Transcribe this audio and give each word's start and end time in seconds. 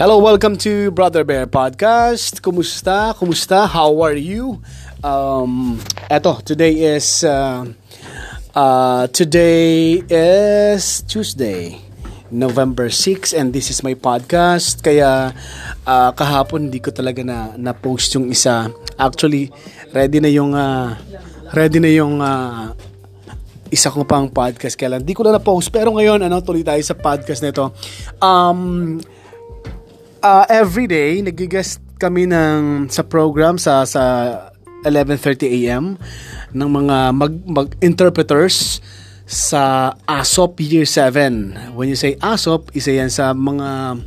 Hello, 0.00 0.16
welcome 0.16 0.56
to 0.56 0.88
Brother 0.96 1.28
Bear 1.28 1.44
Podcast. 1.44 2.40
Kumusta? 2.40 3.12
Kumusta? 3.12 3.68
How 3.68 4.00
are 4.00 4.16
you? 4.16 4.56
Um, 5.04 5.76
eto, 6.08 6.40
today 6.40 6.96
is 6.96 7.20
uh, 7.20 7.68
uh, 8.56 9.12
today 9.12 10.00
is 10.08 11.04
Tuesday, 11.04 11.84
November 12.32 12.88
6 12.88 13.36
and 13.36 13.52
this 13.52 13.68
is 13.68 13.84
my 13.84 13.92
podcast. 13.92 14.80
Kaya 14.80 15.36
uh, 15.84 16.10
kahapon 16.16 16.72
hindi 16.72 16.80
ko 16.80 16.96
talaga 16.96 17.20
na 17.20 17.52
na-post 17.60 18.16
yung 18.16 18.32
isa. 18.32 18.72
Actually, 18.96 19.52
ready 19.92 20.16
na 20.16 20.32
yung 20.32 20.56
uh, 20.56 20.96
ready 21.52 21.76
na 21.76 21.92
yung 21.92 22.24
uh, 22.24 22.72
isa 23.68 23.92
ko 23.92 24.08
pang 24.08 24.32
podcast 24.32 24.80
kaya 24.80 24.96
lang. 24.96 25.04
Di 25.04 25.12
ko 25.12 25.28
na 25.28 25.36
na-post. 25.36 25.68
Pero 25.68 25.92
ngayon, 25.92 26.24
ano, 26.24 26.40
tuloy 26.40 26.64
tayo 26.64 26.80
sa 26.80 26.96
podcast 26.96 27.44
nito. 27.44 27.76
Um, 28.16 28.96
uh, 30.22 30.44
every 30.48 30.86
day, 30.86 31.20
nagigest 31.24 31.80
kami 32.00 32.24
ng, 32.28 32.88
sa 32.88 33.04
program 33.04 33.60
sa, 33.60 33.84
sa 33.84 34.02
11.30 34.84 35.48
a.m. 35.64 35.84
ng 36.56 36.68
mga 36.68 36.96
mag, 37.12 37.34
mag-interpreters 37.44 38.80
sa 39.30 39.94
ASOP 40.08 40.58
Year 40.64 40.88
7. 40.88 41.76
When 41.76 41.92
you 41.92 41.98
say 41.98 42.16
ASOP, 42.18 42.72
isa 42.72 42.96
yan 42.96 43.12
sa 43.12 43.36
mga 43.36 44.00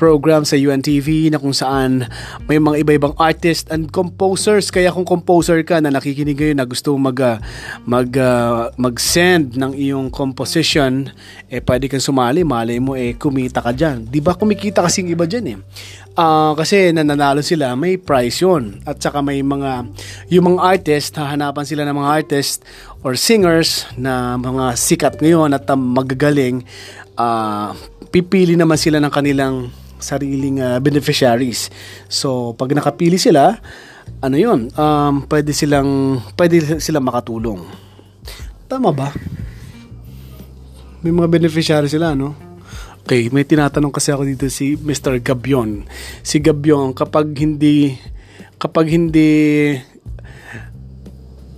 program 0.00 0.48
sa 0.48 0.56
UNTV 0.56 1.28
na 1.28 1.36
kung 1.36 1.52
saan 1.52 2.08
may 2.48 2.56
mga 2.56 2.80
iba-ibang 2.80 3.12
artist 3.20 3.68
and 3.68 3.92
composers. 3.92 4.72
Kaya 4.72 4.88
kung 4.88 5.04
composer 5.04 5.60
ka 5.60 5.76
na 5.76 5.92
nakikinig 5.92 6.40
ngayon 6.40 6.56
na 6.56 6.64
gusto 6.64 6.96
mag, 6.96 7.20
uh, 7.20 7.36
mag, 7.84 8.08
uh, 8.16 8.72
mag-send 8.80 9.60
ng 9.60 9.76
iyong 9.76 10.08
composition, 10.08 11.12
eh 11.52 11.60
pwede 11.60 11.92
kang 11.92 12.00
sumali. 12.00 12.40
Malay 12.40 12.80
mo 12.80 12.96
eh 12.96 13.20
kumita 13.20 13.60
ka 13.60 13.76
dyan. 13.76 14.08
Di 14.08 14.24
ba 14.24 14.32
kumikita 14.32 14.80
kasing 14.80 15.12
iba 15.12 15.28
dyan 15.28 15.44
eh. 15.52 15.58
Uh, 16.16 16.56
kasi 16.56 16.90
nananalo 16.96 17.44
sila, 17.44 17.76
may 17.76 18.00
prize 18.00 18.40
yon 18.40 18.80
At 18.88 18.98
saka 19.04 19.20
may 19.20 19.44
mga, 19.44 19.84
yung 20.32 20.56
mga 20.56 20.60
artist, 20.64 21.12
hahanapan 21.20 21.64
sila 21.68 21.84
ng 21.84 21.96
mga 21.96 22.10
artist 22.24 22.64
or 23.04 23.14
singers 23.14 23.84
na 24.00 24.34
mga 24.40 24.74
sikat 24.74 25.20
ngayon 25.20 25.54
at 25.54 25.68
magagaling, 25.70 26.64
uh, 27.20 27.76
pipili 28.10 28.58
naman 28.58 28.80
sila 28.80 28.98
ng 28.98 29.12
kanilang 29.12 29.70
sariling 30.00 30.58
uh, 30.60 30.78
beneficiaries. 30.82 31.70
So, 32.08 32.56
pag 32.56 32.72
nakapili 32.74 33.20
sila, 33.20 33.56
ano 34.20 34.36
yun, 34.36 34.68
um, 34.74 35.24
pwede 35.30 35.54
silang, 35.54 36.20
pwede 36.34 36.80
silang 36.82 37.06
makatulong. 37.06 37.62
Tama 38.66 38.90
ba? 38.92 39.08
May 41.00 41.14
mga 41.14 41.28
beneficiaries 41.32 41.96
sila, 41.96 42.12
no? 42.12 42.36
Okay, 43.00 43.32
may 43.32 43.48
tinatanong 43.48 43.90
kasi 43.90 44.12
ako 44.12 44.28
dito 44.28 44.46
si 44.52 44.76
Mr. 44.76 45.18
Gabion. 45.24 45.88
Si 46.20 46.38
Gabion, 46.38 46.92
kapag 46.92 47.32
hindi, 47.40 47.96
kapag 48.60 48.92
hindi, 48.92 49.72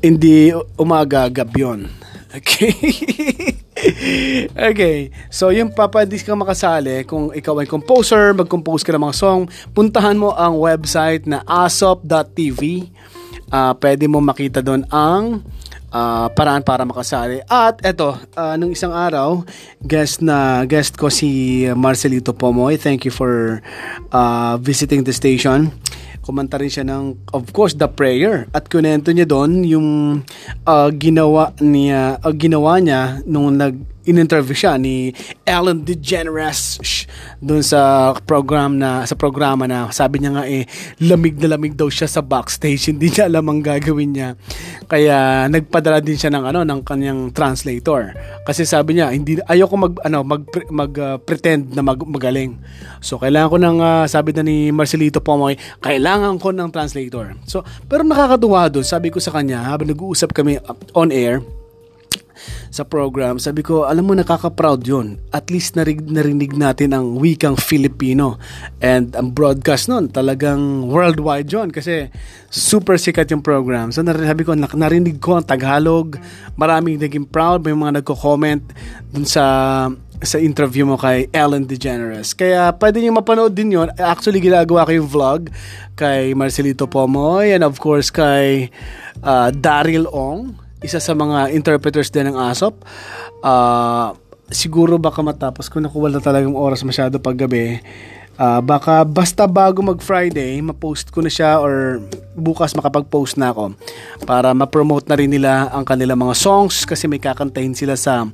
hindi 0.01 0.55
umaga, 0.79 1.27
Gabion. 1.27 1.91
Okay? 2.33 2.73
okay. 4.71 5.11
So, 5.29 5.51
yung 5.51 5.75
papadis 5.75 6.23
kang 6.23 6.41
makasali, 6.41 7.05
kung 7.07 7.35
ikaw 7.35 7.63
ay 7.63 7.69
composer, 7.69 8.35
mag-compose 8.35 8.87
ka 8.87 8.95
ng 8.95 9.03
mga 9.03 9.17
song, 9.17 9.41
puntahan 9.75 10.19
mo 10.19 10.35
ang 10.35 10.59
website 10.59 11.27
na 11.27 11.43
asop.tv. 11.47 12.91
Uh, 13.53 13.71
ah, 13.71 13.73
pwede 13.77 14.09
mo 14.09 14.25
makita 14.25 14.65
doon 14.65 14.89
ang 14.89 15.45
uh, 15.93 16.27
paraan 16.33 16.65
para 16.65 16.89
makasali. 16.89 17.45
At 17.47 17.85
eto, 17.85 18.17
uh, 18.17 18.57
nung 18.57 18.73
isang 18.73 18.97
araw, 18.97 19.45
guest 19.85 20.25
na 20.25 20.65
guest 20.65 20.97
ko 20.97 21.13
si 21.13 21.63
Marcelito 21.77 22.33
Pomoy. 22.33 22.81
Thank 22.81 23.05
you 23.05 23.13
for 23.13 23.61
uh, 24.11 24.57
visiting 24.57 25.05
the 25.05 25.13
station 25.13 25.69
kumanta 26.23 26.57
rin 26.57 26.71
siya 26.71 26.87
ng 26.87 27.35
of 27.35 27.51
course 27.51 27.75
The 27.75 27.91
Prayer. 27.91 28.47
At 28.55 28.71
kunento 28.71 29.11
niya 29.11 29.27
doon 29.27 29.67
yung 29.67 29.89
uh, 30.65 30.89
ginawa 30.95 31.53
niya 31.59 32.23
uh, 32.23 32.33
ginawa 32.33 32.79
niya 32.79 33.21
nung 33.27 33.59
nag 33.59 34.02
in-interview 34.05 34.55
siya 34.55 34.75
ni 34.79 35.15
Ellen 35.47 35.87
DeGeneres 35.87 36.79
doon 37.39 37.63
sa 37.63 38.13
program 38.27 38.79
na 38.79 39.07
sa 39.07 39.15
programa 39.15 39.67
na 39.67 39.91
sabi 39.95 40.23
niya 40.23 40.31
nga 40.35 40.45
eh 40.47 40.67
lamig 41.03 41.39
na 41.39 41.55
lamig 41.55 41.75
daw 41.75 41.87
siya 41.91 42.11
sa 42.11 42.23
backstage. 42.23 42.87
Hindi 42.91 43.11
niya 43.11 43.31
alam 43.31 43.47
ang 43.51 43.61
gagawin 43.63 44.11
niya. 44.15 44.29
Kaya 44.91 45.47
nagpadala 45.47 46.03
din 46.03 46.19
siya 46.19 46.35
ng 46.35 46.45
ano 46.51 46.61
ng 46.67 46.81
kanyang 46.83 47.31
translator. 47.31 48.15
Kasi 48.43 48.67
sabi 48.67 48.99
niya 48.99 49.15
hindi 49.15 49.39
ayoko 49.47 49.75
mag 49.79 49.95
ano 50.03 50.27
mag 50.27 50.43
mag 50.69 50.93
uh, 50.99 51.17
pretend 51.23 51.73
na 51.73 51.81
mag, 51.81 52.03
magaling. 52.03 52.59
So 53.01 53.17
kailangan 53.23 53.49
ko 53.49 53.59
ng 53.59 53.79
uh, 53.81 54.05
sabi 54.11 54.35
na 54.35 54.43
ni 54.45 54.75
Marcelito 54.75 55.23
Pomoy 55.23 55.55
kailangan 55.81 56.43
ko 56.43 56.51
ng 56.51 56.69
translator. 56.75 57.39
So 57.47 57.63
pero 57.87 58.03
nakakatuwa 58.03 58.69
doon 58.69 58.85
sabi 58.85 59.09
ko 59.15 59.23
sa 59.23 59.33
kanya 59.33 59.63
habang 59.63 59.89
nag-uusap 59.89 60.35
kami 60.35 60.59
on 60.93 61.15
air 61.15 61.41
sa 62.73 62.89
program, 62.89 63.37
sabi 63.37 63.61
ko, 63.61 63.85
alam 63.85 64.09
mo, 64.09 64.17
nakaka-proud 64.17 64.81
yun. 64.87 65.21
At 65.29 65.53
least 65.53 65.77
narig, 65.77 66.01
narinig 66.05 66.57
natin 66.57 66.97
ang 66.97 67.21
wikang 67.21 67.61
Filipino. 67.61 68.41
And 68.81 69.13
ang 69.13 69.37
broadcast 69.37 69.93
nun, 69.93 70.09
talagang 70.09 70.89
worldwide 70.89 71.53
yun. 71.53 71.69
Kasi 71.69 72.09
super 72.49 72.97
sikat 72.97 73.29
yung 73.33 73.45
program. 73.45 73.93
So 73.93 74.01
sabi 74.05 74.43
ko, 74.45 74.57
narinig 74.57 75.21
ko 75.21 75.41
ang 75.41 75.47
Tagalog. 75.47 76.17
Maraming 76.57 76.97
naging 76.97 77.29
proud. 77.29 77.65
May 77.65 77.77
mga 77.77 78.01
nagko-comment 78.01 78.65
dun 79.13 79.29
sa 79.29 79.45
sa 80.23 80.39
interview 80.39 80.87
mo 80.87 80.95
kay 80.95 81.27
Ellen 81.35 81.67
DeGeneres. 81.67 82.31
Kaya 82.33 82.71
pwede 82.79 83.03
niyo 83.03 83.11
mapanood 83.11 83.53
din 83.53 83.75
yon. 83.75 83.91
Actually, 83.99 84.39
ginagawa 84.39 84.87
ko 84.87 84.93
yung 84.95 85.11
vlog 85.11 85.51
kay 85.99 86.31
Marcelito 86.33 86.87
Pomoy 86.87 87.51
and 87.51 87.67
of 87.67 87.83
course 87.83 88.09
kay 88.09 88.71
uh, 89.27 89.51
Daryl 89.51 90.07
Ong 90.15 90.62
isa 90.83 90.99
sa 90.99 91.15
mga 91.15 91.55
interpreters 91.55 92.11
din 92.11 92.31
ng 92.31 92.37
ASOP. 92.37 92.75
Uh, 93.43 94.15
siguro 94.53 95.01
baka 95.01 95.25
matapos 95.25 95.71
kung 95.73 95.83
nakuha 95.83 96.13
na 96.13 96.21
talagang 96.21 96.55
oras 96.55 96.85
masyado 96.85 97.17
paggabi, 97.23 97.81
uh, 98.37 98.61
baka 98.61 99.07
basta 99.07 99.49
bago 99.49 99.81
mag 99.83 99.99
Friday, 100.03 100.61
ma-post 100.61 101.11
ko 101.15 101.25
na 101.25 101.33
siya 101.33 101.59
or 101.59 102.03
bukas 102.33 102.73
makapag-post 102.73 103.37
na 103.37 103.53
ako 103.53 103.77
para 104.25 104.57
ma-promote 104.57 105.09
na 105.09 105.19
rin 105.19 105.29
nila 105.29 105.69
ang 105.69 105.85
kanilang 105.85 106.21
mga 106.21 106.37
songs 106.37 106.89
kasi 106.89 107.05
may 107.09 107.21
kakantahin 107.21 107.77
sila 107.77 107.97
sa 107.99 108.29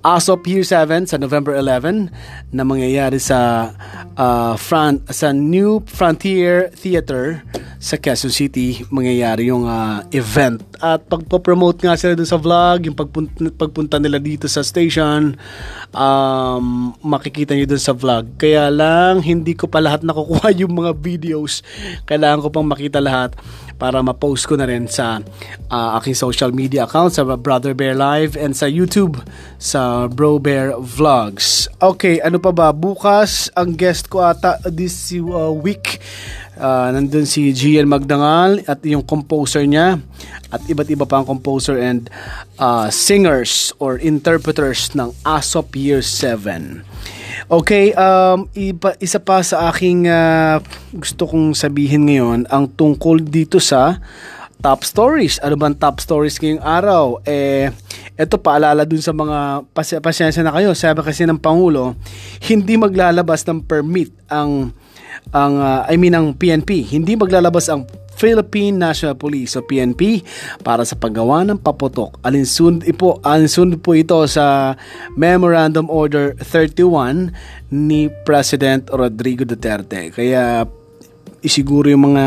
ASOP 0.00 0.48
Year 0.48 0.64
7 0.64 1.10
sa 1.10 1.16
November 1.20 1.56
11 1.56 2.08
na 2.54 2.62
mangyayari 2.64 3.20
sa 3.20 3.70
uh, 4.16 4.54
front 4.56 5.04
sa 5.12 5.32
New 5.34 5.84
Frontier 5.84 6.72
Theater 6.72 7.44
sa 7.84 8.00
Quezon 8.00 8.32
City 8.32 8.80
mangyayari 8.88 9.52
yung 9.52 9.68
uh, 9.68 10.00
event. 10.08 10.64
At 10.80 11.04
pagpo-promote 11.04 11.84
nga 11.84 12.00
sila 12.00 12.16
dun 12.16 12.24
sa 12.24 12.40
vlog 12.40 12.88
yung 12.88 12.96
pagpunta, 12.96 13.52
pagpunta 13.52 14.00
nila 14.00 14.16
dito 14.16 14.48
sa 14.48 14.64
station 14.64 15.36
um, 15.92 16.96
makikita 17.04 17.52
nyo 17.52 17.68
dun 17.68 17.84
sa 17.84 17.92
vlog. 17.92 18.40
Kaya 18.40 18.72
lang 18.72 19.20
hindi 19.20 19.52
ko 19.52 19.68
pa 19.68 19.84
lahat 19.84 20.00
nakukuha 20.08 20.56
yung 20.56 20.72
mga 20.80 20.96
videos. 20.96 21.60
Kailangan 22.08 22.40
ko 22.40 22.48
pang 22.48 22.64
makita 22.64 23.04
lahat 23.04 23.36
para 23.76 24.00
ma-post 24.00 24.48
ko 24.48 24.56
na 24.56 24.64
rin 24.64 24.88
sa 24.88 25.20
uh, 25.68 26.00
aking 26.00 26.16
social 26.16 26.56
media 26.56 26.88
account 26.88 27.12
sa 27.12 27.26
Brother 27.36 27.76
Bear 27.76 27.92
Live 27.92 28.32
and 28.32 28.56
sa 28.56 28.64
YouTube 28.64 29.20
sa 29.60 30.08
Bro 30.08 30.40
Bear 30.40 30.72
Vlogs. 30.80 31.68
Okay 31.82 32.16
ano 32.24 32.40
pa 32.40 32.48
ba? 32.48 32.72
Bukas 32.72 33.52
ang 33.52 33.76
guest 33.76 34.08
ko 34.08 34.24
ata 34.24 34.56
this 34.72 35.12
uh, 35.12 35.52
week 35.52 36.00
uh, 36.58 36.88
nandun 36.90 37.26
si 37.26 37.50
GN 37.50 37.86
Magdangal 37.86 38.62
at 38.66 38.82
yung 38.86 39.02
composer 39.02 39.66
niya 39.66 39.98
at 40.50 40.62
iba't 40.66 40.88
iba 40.90 41.06
pa 41.06 41.22
ang 41.22 41.26
composer 41.26 41.78
and 41.78 42.10
uh, 42.58 42.90
singers 42.90 43.74
or 43.82 43.98
interpreters 43.98 44.94
ng 44.94 45.10
ASOP 45.26 45.74
Year 45.74 46.02
7. 46.02 46.86
Okay, 47.44 47.92
um, 47.92 48.48
iba, 48.56 48.96
isa 49.02 49.20
pa 49.20 49.44
sa 49.44 49.68
aking 49.68 50.08
uh, 50.08 50.62
gusto 50.96 51.28
kong 51.28 51.52
sabihin 51.52 52.08
ngayon 52.08 52.48
ang 52.48 52.70
tungkol 52.72 53.20
dito 53.20 53.60
sa 53.60 54.00
top 54.64 54.80
stories. 54.80 55.36
Ano 55.44 55.60
bang 55.60 55.76
top 55.76 56.00
stories 56.00 56.40
ngayong 56.40 56.64
araw? 56.64 57.20
Eh, 57.28 57.68
eto 58.16 58.40
paalala 58.40 58.88
dun 58.88 59.04
sa 59.04 59.12
mga 59.12 59.68
pas- 59.76 60.00
pasyensya 60.00 60.40
na 60.40 60.56
kayo. 60.56 60.72
Sabi 60.72 61.04
kasi 61.04 61.28
ng 61.28 61.36
Pangulo, 61.36 61.92
hindi 62.48 62.80
maglalabas 62.80 63.44
ng 63.44 63.60
permit 63.60 64.08
ang 64.32 64.72
ang 65.34 65.58
uh, 65.58 65.82
I 65.86 65.94
mean 65.98 66.14
ang 66.14 66.34
PNP. 66.34 66.86
Hindi 66.94 67.14
maglalabas 67.18 67.68
ang 67.70 67.86
Philippine 68.14 68.78
National 68.78 69.18
Police 69.18 69.58
o 69.58 69.62
PNP 69.62 70.22
para 70.62 70.86
sa 70.86 70.94
paggawa 70.94 71.42
ng 71.44 71.58
paputok. 71.58 72.22
Alinsunod 72.22 72.86
po, 72.94 73.18
alinsunod 73.26 73.82
po 73.82 73.98
ito 73.98 74.16
sa 74.30 74.78
Memorandum 75.18 75.90
Order 75.90 76.38
31 76.38 77.34
ni 77.74 78.06
President 78.22 78.86
Rodrigo 78.94 79.42
Duterte. 79.42 80.14
Kaya 80.14 80.62
isiguro 81.42 81.90
yung 81.90 82.14
mga 82.14 82.26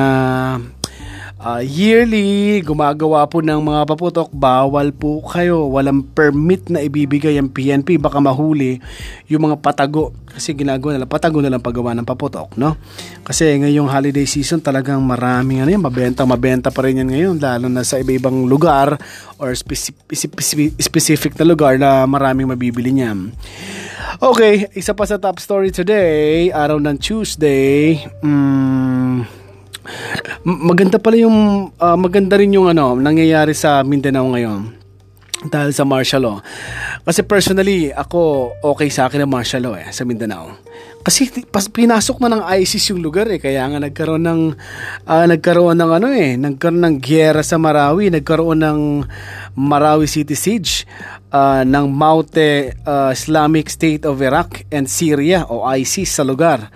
uh, 1.42 1.62
yearly, 1.62 2.62
gumagawa 2.66 3.26
po 3.30 3.42
ng 3.42 3.62
mga 3.62 3.82
paputok, 3.90 4.30
bawal 4.34 4.94
po 4.94 5.22
kayo. 5.26 5.70
Walang 5.70 6.06
permit 6.14 6.70
na 6.70 6.82
ibibigay 6.82 7.38
ang 7.38 7.50
PNP. 7.50 8.02
Baka 8.02 8.22
mahuli 8.22 8.82
yung 9.30 9.50
mga 9.50 9.62
patago. 9.62 10.14
Kasi 10.28 10.54
ginagawa 10.54 10.98
nila, 10.98 11.10
patago 11.10 11.42
na 11.42 11.50
lang 11.50 11.66
paggawa 11.66 11.98
ng 11.98 12.06
paputok, 12.06 12.54
no? 12.62 12.78
Kasi 13.26 13.58
ngayong 13.58 13.90
holiday 13.90 14.30
season, 14.30 14.62
talagang 14.62 15.02
maraming 15.02 15.66
ano 15.66 15.74
yan, 15.74 15.82
mabenta, 15.82 16.30
mabenta 16.30 16.70
pa 16.70 16.86
rin 16.86 17.02
yan 17.02 17.10
ngayon, 17.10 17.36
lalo 17.42 17.66
na 17.66 17.82
sa 17.82 17.98
iba-ibang 17.98 18.46
lugar 18.46 19.02
or 19.42 19.50
specific, 19.58 20.14
specific 20.78 21.34
na 21.42 21.46
lugar 21.48 21.82
na 21.82 22.06
maraming 22.06 22.54
mabibili 22.54 22.94
niyan. 22.94 23.34
Okay, 24.22 24.70
isa 24.78 24.94
pa 24.94 25.10
sa 25.10 25.18
top 25.18 25.42
story 25.42 25.74
today, 25.74 26.54
araw 26.54 26.78
ng 26.78 26.98
Tuesday. 27.02 27.98
Mm, 28.22 29.26
maganda 30.44 30.98
pala 30.98 31.18
yung 31.20 31.70
uh, 31.76 31.98
maganda 31.98 32.38
rin 32.40 32.56
yung 32.56 32.72
ano 32.72 32.96
nangyayari 32.96 33.52
sa 33.52 33.82
Mindanao 33.84 34.28
ngayon 34.34 34.78
dahil 35.46 35.70
sa 35.70 35.86
martial 35.86 36.26
law. 36.26 36.38
Kasi 37.06 37.22
personally, 37.22 37.94
ako 37.94 38.52
okay 38.74 38.90
sa 38.90 39.06
akin 39.06 39.22
ang 39.22 39.32
martial 39.32 39.70
law 39.70 39.78
eh, 39.78 39.94
sa 39.94 40.02
Mindanao. 40.02 40.58
Kasi 41.06 41.30
pas, 41.48 41.70
pinasok 41.70 42.20
na 42.26 42.36
ng 42.36 42.44
ISIS 42.58 42.90
yung 42.90 43.06
lugar 43.06 43.30
eh, 43.30 43.38
kaya 43.38 43.64
nga 43.70 43.78
nagkaroon 43.78 44.26
ng 44.26 44.42
uh, 45.06 45.26
nagkaroon 45.30 45.78
ng 45.78 45.92
ano 45.94 46.08
eh, 46.10 46.36
nagkaroon 46.36 46.84
ng 46.84 46.98
giyera 47.00 47.46
sa 47.46 47.62
Marawi, 47.62 48.10
nagkaroon 48.10 48.60
ng 48.60 48.80
Marawi 49.56 50.10
City 50.10 50.36
Siege 50.36 50.90
uh, 51.32 51.62
ng 51.64 51.86
Maute 51.86 52.76
uh, 52.84 53.14
Islamic 53.14 53.70
State 53.72 54.04
of 54.04 54.20
Iraq 54.20 54.68
and 54.74 54.90
Syria 54.90 55.46
o 55.48 55.64
ISIS 55.70 56.18
sa 56.18 56.26
lugar 56.26 56.68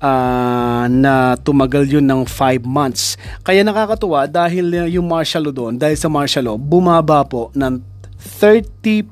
uh, 0.00 0.84
na 0.90 1.36
tumagal 1.40 1.86
yun 1.88 2.06
ng 2.06 2.24
5 2.28 2.64
months. 2.66 3.16
Kaya 3.42 3.62
nakakatuwa 3.62 4.26
dahil 4.28 4.88
yung 4.90 5.06
martial 5.08 5.48
law 5.48 5.54
doon, 5.54 5.74
dahil 5.78 5.96
sa 5.96 6.08
martial 6.10 6.44
law, 6.52 6.56
bumaba 6.58 7.24
po 7.24 7.50
ng 7.56 7.80
37% 8.18 9.06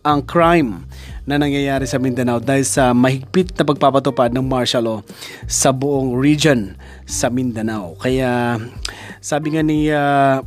ang 0.00 0.20
crime 0.24 0.88
na 1.28 1.36
nangyayari 1.36 1.84
sa 1.84 2.00
Mindanao 2.00 2.40
dahil 2.40 2.64
sa 2.64 2.96
mahigpit 2.96 3.52
na 3.54 3.68
pagpapatupad 3.68 4.32
ng 4.32 4.42
martial 4.42 4.82
law 4.82 4.98
sa 5.44 5.70
buong 5.70 6.16
region 6.16 6.74
sa 7.04 7.28
Mindanao. 7.28 7.94
Kaya 8.00 8.56
sabi 9.20 9.54
nga 9.54 9.62
ni 9.62 9.92
uh, 9.92 10.40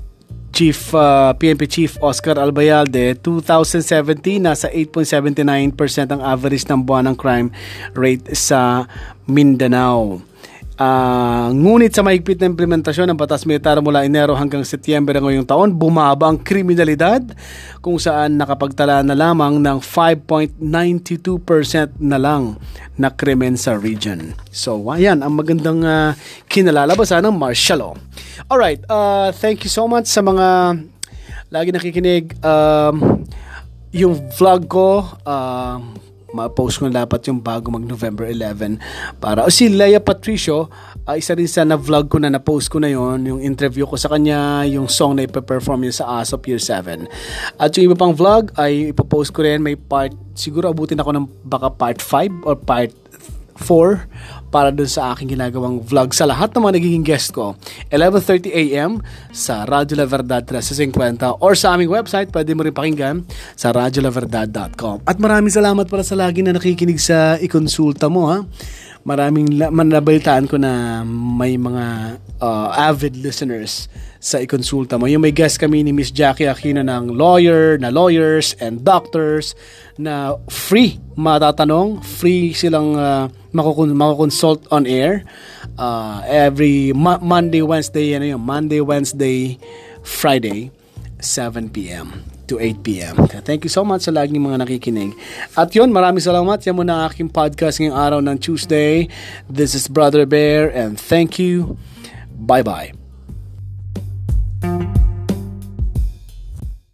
Chief 0.54 0.94
uh, 0.94 1.34
PNP 1.34 1.66
Chief 1.66 1.92
Oscar 1.98 2.38
Albayalde, 2.38 3.18
2017 3.18 4.38
nasa 4.38 4.70
8.79% 4.70 6.14
ang 6.14 6.22
average 6.22 6.70
ng 6.70 6.86
buwan 6.86 7.10
ng 7.10 7.16
crime 7.18 7.50
rate 7.98 8.38
sa 8.38 8.86
Mindanao. 9.26 10.22
Uh, 10.74 11.54
ngunit 11.54 11.94
sa 11.94 12.02
mahigpit 12.02 12.42
na 12.42 12.50
implementasyon 12.50 13.06
ng 13.14 13.20
batas 13.20 13.46
militar 13.46 13.78
mula 13.78 14.10
Enero 14.10 14.34
hanggang 14.34 14.66
Setyembre 14.66 15.22
ngayong 15.22 15.46
taon, 15.46 15.70
bumaba 15.70 16.34
ang 16.34 16.42
kriminalidad 16.42 17.22
kung 17.78 18.02
saan 18.02 18.42
nakapagtala 18.42 19.06
na 19.06 19.14
lamang 19.14 19.62
ng 19.62 19.78
5.92% 19.78 22.02
na 22.02 22.18
lang 22.18 22.58
na 22.98 23.14
krimen 23.14 23.54
sa 23.54 23.78
region. 23.78 24.34
So, 24.50 24.82
ayan, 24.90 25.22
ang 25.22 25.38
magandang 25.38 25.86
uh, 25.86 26.18
kinalalabasan 26.50 27.22
ng 27.22 27.38
martial 27.38 27.78
law. 27.78 27.94
Alright, 28.50 28.82
uh, 28.90 29.30
thank 29.30 29.62
you 29.62 29.70
so 29.70 29.86
much 29.86 30.10
sa 30.10 30.26
mga 30.26 30.74
lagi 31.54 31.70
nakikinig. 31.70 32.34
Um, 32.42 33.22
yung 33.94 34.18
vlog 34.34 34.66
ko, 34.66 35.06
uh, 35.22 35.78
ma-post 36.34 36.82
ko 36.82 36.90
na 36.90 37.06
dapat 37.06 37.30
yung 37.30 37.40
bago 37.40 37.70
mag 37.70 37.86
November 37.86 38.26
11 38.26 38.82
para 39.22 39.46
o 39.46 39.50
si 39.54 39.70
Leia 39.70 40.02
Patricio 40.02 40.68
uh, 41.06 41.16
isa 41.16 41.38
rin 41.38 41.46
sa 41.46 41.62
na-vlog 41.62 42.10
ko 42.10 42.18
na 42.18 42.34
na-post 42.34 42.74
ko 42.74 42.82
na 42.82 42.90
yon 42.90 43.24
yung 43.24 43.40
interview 43.40 43.86
ko 43.86 43.96
sa 43.96 44.10
kanya 44.10 44.66
yung 44.66 44.90
song 44.90 45.22
na 45.22 45.30
ipa-perform 45.30 45.86
niya 45.86 46.04
sa 46.04 46.20
ASOP 46.20 46.50
Year 46.50 46.60
7 46.60 47.06
at 47.62 47.70
yung 47.78 47.94
iba 47.94 47.98
pang 47.98 48.18
vlog 48.18 48.50
ay 48.58 48.90
ipopost 48.92 49.30
ko 49.30 49.46
rin 49.46 49.62
may 49.62 49.78
part 49.78 50.12
siguro 50.34 50.74
abutin 50.74 50.98
ako 50.98 51.14
ng 51.14 51.26
baka 51.46 51.70
part 51.70 52.02
5 52.02 52.50
or 52.50 52.58
part 52.58 53.03
4 53.58 54.52
para 54.54 54.70
dun 54.70 54.86
sa 54.86 55.18
aking 55.18 55.34
ginagawang 55.34 55.82
vlog 55.82 56.14
sa 56.14 56.30
lahat 56.30 56.54
ng 56.54 56.62
mga 56.62 56.76
nagiging 56.78 57.06
guest 57.06 57.34
ko. 57.34 57.58
11.30 57.90 58.54
a.m. 58.54 59.02
sa 59.34 59.66
Radyo 59.66 59.98
La 59.98 60.06
Verdad 60.06 60.46
1350 60.46 61.42
or 61.42 61.58
sa 61.58 61.74
aming 61.74 61.90
website, 61.90 62.30
pwede 62.30 62.54
mo 62.54 62.62
rin 62.62 62.74
pakinggan 62.74 63.26
sa 63.58 63.74
radyolaverdad.com. 63.74 65.10
At 65.10 65.18
maraming 65.18 65.50
salamat 65.50 65.90
pala 65.90 66.06
sa 66.06 66.14
lagi 66.14 66.46
na 66.46 66.54
nakikinig 66.54 67.02
sa 67.02 67.42
ikonsulta 67.42 68.14
mo 68.14 68.30
ha. 68.30 68.46
Maraming 69.04 69.60
la- 69.60 69.72
manabalitaan 69.72 70.48
ko 70.48 70.56
na 70.56 71.04
may 71.04 71.60
mga 71.60 72.18
uh, 72.40 72.68
avid 72.72 73.20
listeners 73.20 73.92
sa 74.24 74.40
ikonsulta 74.40 74.96
mo. 74.96 75.12
Yung 75.12 75.20
may 75.20 75.36
guest 75.36 75.60
kami 75.60 75.84
ni 75.84 75.92
Miss 75.92 76.08
Jackie 76.08 76.48
Aquino 76.48 76.80
ng 76.80 77.12
lawyer, 77.12 77.76
na 77.76 77.92
lawyers 77.92 78.56
and 78.64 78.88
doctors 78.88 79.52
na 80.00 80.40
free 80.48 81.04
matatanong, 81.20 82.00
free 82.00 82.56
silang 82.56 82.96
uh, 82.96 83.28
makukon- 83.52 83.92
makukonsult 83.92 84.64
on 84.72 84.88
air 84.88 85.28
uh, 85.76 86.24
every 86.24 86.96
Ma- 86.96 87.20
Monday, 87.20 87.60
Wednesday, 87.60 88.16
ano 88.16 88.24
yun, 88.24 88.42
Monday, 88.42 88.80
Wednesday, 88.80 89.60
Friday, 90.00 90.72
7 91.20 91.68
p.m. 91.68 92.33
to 92.48 92.60
8 92.60 92.84
p.m. 92.84 93.16
Thank 93.44 93.64
you 93.64 93.72
so 93.72 93.84
much 93.84 94.08
sa 94.08 94.12
laging 94.12 94.40
mga 94.40 94.64
nakikinig. 94.66 95.16
At 95.56 95.72
yun, 95.76 95.92
maraming 95.92 96.24
salamat. 96.24 96.60
Yan 96.64 96.76
muna 96.80 97.04
ang 97.04 97.04
aking 97.12 97.30
podcast 97.32 97.80
ngayong 97.80 97.98
araw 97.98 98.20
ng 98.20 98.38
Tuesday. 98.40 99.08
This 99.48 99.76
is 99.76 99.88
Brother 99.88 100.28
Bear 100.28 100.72
and 100.72 100.96
thank 100.96 101.40
you. 101.40 101.78
Bye-bye. 102.34 103.03